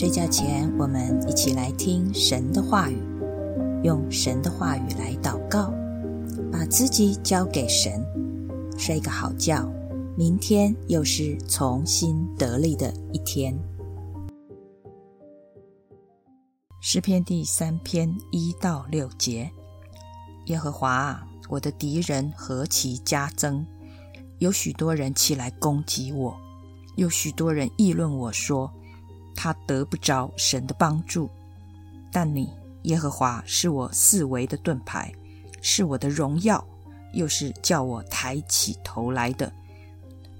[0.00, 2.96] 睡觉前，我们一起来听神的话语，
[3.84, 5.74] 用神的话语来祷告，
[6.50, 8.02] 把自己交给神，
[8.78, 9.70] 睡个好觉。
[10.16, 13.54] 明天又是重新得力的一天。
[16.80, 19.50] 诗篇第三篇一到六节：
[20.46, 23.66] 耶和华啊，我的敌人何其加增！
[24.38, 26.34] 有许多人起来攻击我，
[26.96, 28.72] 有许多人议论我说。
[29.42, 31.30] 他得不着神的帮助，
[32.12, 35.10] 但你耶和华是我四围的盾牌，
[35.62, 36.62] 是我的荣耀，
[37.14, 39.50] 又是叫我抬起头来的。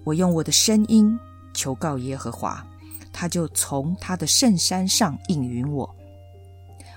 [0.04, 1.18] 我用我的声音
[1.54, 2.62] 求告耶和华，
[3.10, 5.88] 他就从他的圣山上应允我。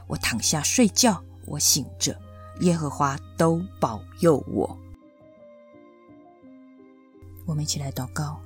[0.08, 2.20] 我躺下睡觉，我醒着，
[2.60, 4.78] 耶和华都保佑我。
[7.46, 8.42] 我们一起来祷告，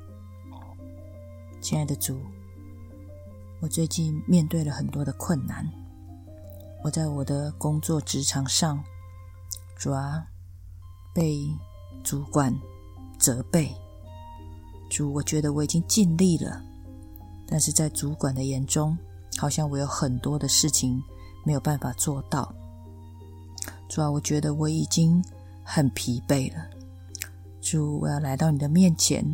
[1.60, 2.20] 亲爱的主。
[3.60, 5.68] 我最近面对了很多的困难。
[6.84, 8.84] 我在我的工作职场上，
[9.76, 10.28] 主啊，
[11.14, 11.50] 被
[12.04, 12.56] 主管
[13.18, 13.76] 责备。
[14.92, 16.62] 主，我觉得我已经尽力了，
[17.48, 18.96] 但是在主管的眼中，
[19.38, 21.02] 好像我有很多的事情
[21.44, 22.54] 没有办法做到。
[23.90, 25.22] 主啊，我觉得我已经
[25.64, 26.64] 很疲惫了。
[27.60, 29.26] 主，我要来到你的面前。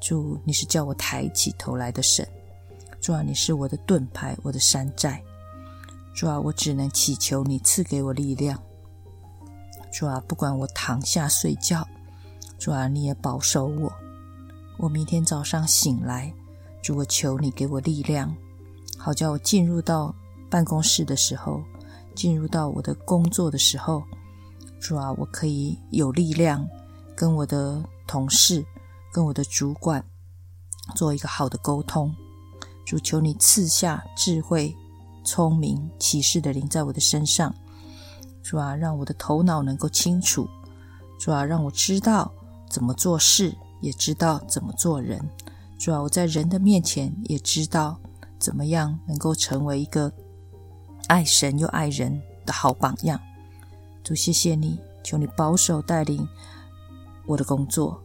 [0.00, 2.28] 主，你是叫我抬起头来的神。
[3.04, 5.22] 主啊，你是我的盾牌，我的山寨。
[6.14, 8.58] 主啊，我只能祈求你赐给我力量。
[9.92, 11.86] 主啊，不管我躺下睡觉，
[12.58, 13.92] 主啊，你也保守我。
[14.78, 16.32] 我明天早上醒来，
[16.82, 18.34] 主，我求你给我力量，
[18.96, 20.14] 好叫我进入到
[20.48, 21.62] 办公室的时候，
[22.14, 24.02] 进入到我的工作的时候，
[24.80, 26.66] 主啊，我可以有力量
[27.14, 28.64] 跟我的同事、
[29.12, 30.02] 跟我的主管
[30.96, 32.10] 做一个好的沟通。
[32.84, 34.76] 主求你赐下智慧、
[35.24, 37.54] 聪明、启示的灵在我的身上，
[38.42, 40.48] 主啊，让我的头脑能够清楚，
[41.18, 42.30] 主啊，让我知道
[42.68, 45.18] 怎么做事，也知道怎么做人，
[45.78, 47.98] 主啊，我在人的面前也知道
[48.38, 50.12] 怎么样能够成为一个
[51.08, 53.18] 爱神又爱人的好榜样。
[54.02, 56.28] 主，谢谢你，求你保守带领
[57.26, 58.02] 我的工作，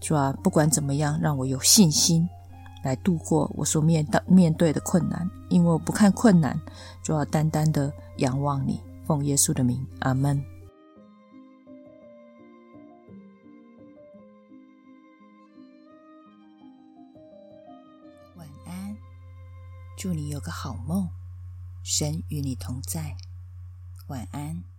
[0.00, 2.28] 主啊，不管怎么样，让我有信心。
[2.86, 6.56] 来度过我所面到面对的困难，因为我不看困难，
[7.02, 8.80] 就要单单的仰望你。
[9.04, 10.40] 奉耶稣的名，阿门。
[18.36, 18.96] 晚安，
[19.96, 21.08] 祝你有个好梦，
[21.82, 23.16] 神与你同在。
[24.06, 24.75] 晚安。